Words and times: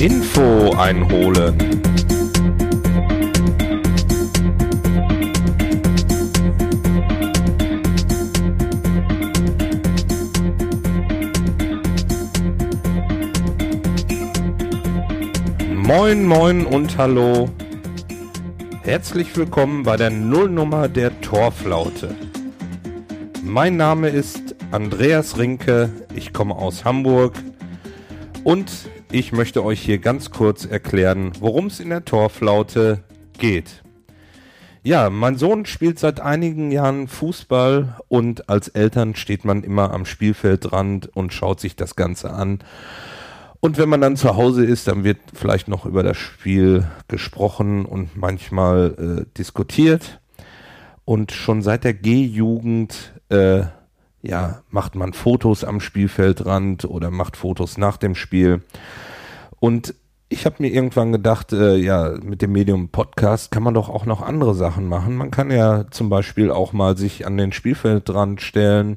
Info 0.00 0.72
einholen. 0.72 1.56
Moin, 15.74 16.26
moin 16.26 16.66
und 16.66 16.98
hallo. 16.98 17.48
Herzlich 18.82 19.34
willkommen 19.34 19.82
bei 19.82 19.96
der 19.96 20.10
Nullnummer 20.10 20.88
der 20.88 21.18
Torflaute. 21.22 22.14
Mein 23.42 23.78
Name 23.78 24.10
ist 24.10 24.56
Andreas 24.72 25.38
Rinke, 25.38 25.88
ich 26.14 26.34
komme 26.34 26.54
aus 26.54 26.84
Hamburg 26.84 27.32
und 28.44 28.70
ich 29.18 29.32
möchte 29.32 29.64
euch 29.64 29.80
hier 29.80 29.96
ganz 29.96 30.30
kurz 30.30 30.66
erklären, 30.66 31.32
worum 31.40 31.68
es 31.68 31.80
in 31.80 31.88
der 31.88 32.04
Torflaute 32.04 33.02
geht. 33.38 33.82
Ja, 34.82 35.08
mein 35.08 35.36
Sohn 35.36 35.64
spielt 35.64 35.98
seit 35.98 36.20
einigen 36.20 36.70
Jahren 36.70 37.08
Fußball 37.08 37.96
und 38.08 38.50
als 38.50 38.68
Eltern 38.68 39.16
steht 39.16 39.46
man 39.46 39.62
immer 39.62 39.94
am 39.94 40.04
Spielfeldrand 40.04 41.16
und 41.16 41.32
schaut 41.32 41.60
sich 41.60 41.76
das 41.76 41.96
Ganze 41.96 42.30
an. 42.30 42.58
Und 43.60 43.78
wenn 43.78 43.88
man 43.88 44.02
dann 44.02 44.16
zu 44.16 44.36
Hause 44.36 44.66
ist, 44.66 44.86
dann 44.86 45.02
wird 45.02 45.18
vielleicht 45.32 45.66
noch 45.68 45.86
über 45.86 46.02
das 46.02 46.18
Spiel 46.18 46.86
gesprochen 47.08 47.86
und 47.86 48.18
manchmal 48.18 49.24
äh, 49.26 49.38
diskutiert. 49.38 50.20
Und 51.06 51.32
schon 51.32 51.62
seit 51.62 51.84
der 51.84 51.94
G-Jugend 51.94 53.14
äh, 53.30 53.62
ja, 54.22 54.62
macht 54.70 54.94
man 54.94 55.12
Fotos 55.12 55.64
am 55.64 55.80
Spielfeldrand 55.80 56.84
oder 56.84 57.10
macht 57.10 57.36
Fotos 57.36 57.78
nach 57.78 57.96
dem 57.96 58.14
Spiel. 58.14 58.62
Und 59.60 59.94
ich 60.28 60.44
habe 60.44 60.56
mir 60.58 60.68
irgendwann 60.68 61.12
gedacht, 61.12 61.52
äh, 61.52 61.76
ja, 61.76 62.14
mit 62.22 62.42
dem 62.42 62.52
Medium 62.52 62.88
Podcast 62.88 63.52
kann 63.52 63.62
man 63.62 63.74
doch 63.74 63.88
auch 63.88 64.06
noch 64.06 64.22
andere 64.22 64.54
Sachen 64.54 64.88
machen. 64.88 65.16
Man 65.16 65.30
kann 65.30 65.50
ja 65.50 65.84
zum 65.90 66.08
Beispiel 66.08 66.50
auch 66.50 66.72
mal 66.72 66.96
sich 66.96 67.26
an 67.26 67.36
den 67.36 67.52
Spielfeldrand 67.52 68.40
stellen 68.40 68.96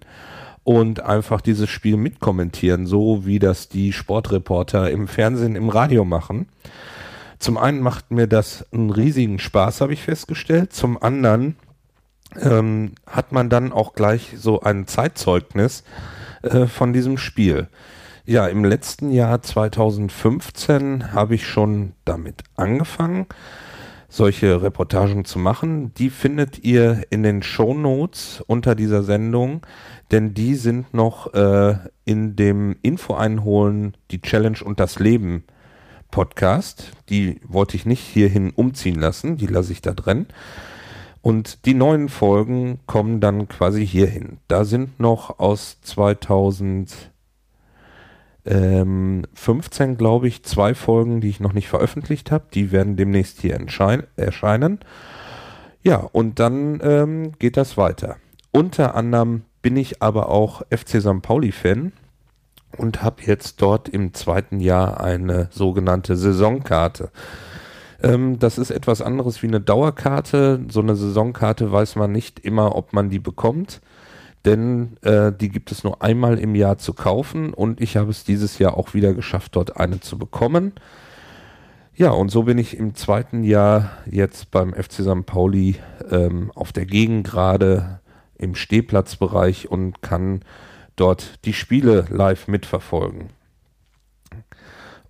und 0.64 1.02
einfach 1.02 1.42
dieses 1.42 1.70
Spiel 1.70 1.98
mitkommentieren, 1.98 2.88
so 2.88 3.26
wie 3.26 3.40
das 3.40 3.70
die 3.70 3.94
Sportreporter 3.94 4.90
im 4.90 5.08
Fernsehen, 5.08 5.56
im 5.56 5.70
Radio 5.70 6.04
machen. 6.04 6.48
Zum 7.38 7.58
einen 7.58 7.82
macht 7.82 8.12
mir 8.12 8.28
das 8.28 8.66
einen 8.74 8.90
riesigen 8.90 9.40
Spaß, 9.40 9.82
habe 9.82 9.94
ich 9.94 10.02
festgestellt. 10.02 10.74
Zum 10.74 11.02
anderen 11.02 11.56
ähm, 12.42 12.94
hat 13.08 13.32
man 13.32 13.50
dann 13.50 13.72
auch 13.72 13.94
gleich 13.94 14.34
so 14.38 14.62
ein 14.62 14.88
Zeitzeugnis 14.88 15.84
äh, 16.44 16.68
von 16.68 16.94
diesem 16.94 17.18
Spiel. 17.18 17.68
Ja, 18.26 18.48
im 18.48 18.64
letzten 18.64 19.12
Jahr 19.12 19.42
2015 19.42 21.14
habe 21.14 21.36
ich 21.36 21.48
schon 21.48 21.94
damit 22.06 22.44
angefangen, 22.56 23.26
solche 24.08 24.62
Reportagen 24.62 25.26
zu 25.26 25.40
machen. 25.40 25.94
Die 25.96 26.12
findet 26.12 26.64
ihr 26.64 27.04
in 27.10 27.24
den 27.24 27.42
Show 27.42 27.74
Notes 27.74 28.44
unter 28.46 28.76
dieser 28.76 29.02
Sendung, 29.04 29.66
denn 30.12 30.34
die 30.34 30.56
sind 30.56 30.94
noch 30.94 31.34
äh, 31.34 31.78
in 32.06 32.36
dem 32.36 32.76
Info 32.84 33.16
einholen, 33.16 33.98
die 34.12 34.22
Challenge 34.22 34.60
und 34.64 34.80
das 34.80 35.00
Leben 35.00 35.44
Podcast. 36.12 36.92
Die 37.10 37.40
wollte 37.48 37.78
ich 37.78 37.86
nicht 37.86 38.04
hierhin 38.04 38.52
umziehen 38.52 39.00
lassen, 39.00 39.38
die 39.38 39.48
lasse 39.48 39.72
ich 39.72 39.82
da 39.82 39.94
drin. 39.94 40.28
Und 41.22 41.66
die 41.66 41.74
neuen 41.74 42.10
Folgen 42.10 42.80
kommen 42.86 43.20
dann 43.20 43.48
quasi 43.48 43.86
hierhin. 43.86 44.38
Da 44.48 44.64
sind 44.64 45.00
noch 45.00 45.40
aus 45.40 45.82
2000 45.82 47.12
ähm, 48.46 49.24
15, 49.34 49.98
glaube 49.98 50.28
ich, 50.28 50.44
zwei 50.44 50.74
Folgen, 50.74 51.22
die 51.22 51.30
ich 51.30 51.40
noch 51.40 51.54
nicht 51.54 51.68
veröffentlicht 51.68 52.32
habe. 52.32 52.46
Die 52.54 52.72
werden 52.72 52.96
demnächst 52.96 53.42
hier 53.42 53.60
erscheinen. 54.16 54.80
Ja, 55.84 55.98
und 55.98 56.40
dann 56.40 56.80
ähm, 56.84 57.34
geht 57.38 57.58
das 57.58 57.78
weiter. 57.78 58.18
Unter 58.52 58.96
anderem 58.96 59.44
bin 59.62 59.78
ich 59.78 60.02
aber 60.02 60.30
auch 60.30 60.62
FC 60.70 61.02
St. 61.02 61.22
Pauli-Fan 61.22 61.92
und 62.78 63.04
habe 63.04 63.24
jetzt 63.24 63.62
dort 63.62 63.90
im 63.90 64.14
zweiten 64.14 64.60
Jahr 64.60 65.00
eine 65.00 65.50
sogenannte 65.52 66.16
Saisonkarte. 66.16 67.12
Ähm, 68.02 68.40
das 68.40 68.58
ist 68.58 68.72
etwas 68.72 69.02
anderes 69.02 69.42
wie 69.44 69.48
eine 69.48 69.62
Dauerkarte. 69.62 70.62
So 70.70 70.80
eine 70.80 70.96
Saisonkarte 70.96 71.72
weiß 71.72 71.96
man 71.96 72.12
nicht 72.12 72.40
immer, 72.40 72.76
ob 72.76 72.94
man 72.94 73.10
die 73.10 73.20
bekommt 73.20 73.82
denn 74.46 74.98
äh, 75.02 75.32
die 75.34 75.50
gibt 75.50 75.72
es 75.72 75.84
nur 75.84 76.02
einmal 76.02 76.40
im 76.40 76.56
Jahr 76.56 76.78
zu 76.78 76.94
kaufen 76.94 77.54
und 77.54 77.82
ich 77.82 77.98
habe 77.98 78.10
es 78.10 78.24
dieses 78.24 78.58
Jahr 78.58 78.78
auch 78.78 78.94
wieder 78.94 79.14
geschafft, 79.14 79.56
dort 79.56 79.78
eine 79.78 80.00
zu 80.00 80.18
bekommen. 80.18 80.74
Ja, 81.96 82.12
und 82.12 82.30
so 82.30 82.44
bin 82.44 82.58
ich 82.58 82.78
im 82.78 82.96
zweiten 82.96 83.44
Jahr 83.44 83.92
jetzt 84.10 84.52
beim 84.52 84.74
FC 84.74 85.04
St. 85.04 85.26
Pauli 85.26 85.76
ähm, 86.10 86.52
auf 86.56 86.72
der 86.72 86.86
Gegend 86.86 87.28
gerade 87.28 88.00
im 88.38 88.56
Stehplatzbereich 88.56 89.70
und 89.70 90.02
kann 90.02 90.42
dort 90.96 91.44
die 91.44 91.54
Spiele 91.54 92.06
live 92.10 92.48
mitverfolgen. 92.48 93.28